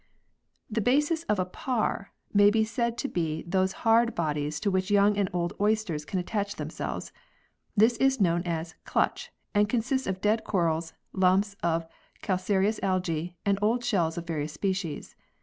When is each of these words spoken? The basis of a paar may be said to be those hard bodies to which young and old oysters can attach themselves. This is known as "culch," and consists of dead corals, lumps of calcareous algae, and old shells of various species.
The 0.67 0.81
basis 0.81 1.21
of 1.25 1.37
a 1.37 1.45
paar 1.45 2.07
may 2.33 2.49
be 2.49 2.63
said 2.63 2.97
to 2.97 3.07
be 3.07 3.43
those 3.43 3.71
hard 3.85 4.15
bodies 4.15 4.59
to 4.61 4.71
which 4.71 4.89
young 4.89 5.15
and 5.15 5.29
old 5.31 5.53
oysters 5.61 6.05
can 6.05 6.19
attach 6.19 6.55
themselves. 6.55 7.11
This 7.77 7.97
is 7.97 8.19
known 8.19 8.41
as 8.41 8.73
"culch," 8.83 9.29
and 9.53 9.69
consists 9.69 10.07
of 10.07 10.19
dead 10.19 10.43
corals, 10.43 10.93
lumps 11.13 11.55
of 11.61 11.85
calcareous 12.23 12.79
algae, 12.81 13.37
and 13.45 13.59
old 13.61 13.85
shells 13.85 14.17
of 14.17 14.25
various 14.25 14.53
species. 14.53 15.15